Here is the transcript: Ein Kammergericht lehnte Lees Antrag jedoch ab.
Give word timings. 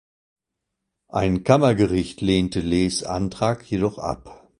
Ein 1.09 1.43
Kammergericht 1.43 2.21
lehnte 2.21 2.59
Lees 2.59 3.03
Antrag 3.03 3.63
jedoch 3.69 3.99
ab. 3.99 4.49